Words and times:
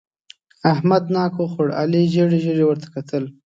احمد 0.73 1.03
ناک 1.13 1.35
خوړ؛ 1.53 1.69
علي 1.79 2.03
ژېړې 2.13 2.39
ژېړې 2.45 2.63
ورته 2.67 2.87
کتل. 2.95 3.23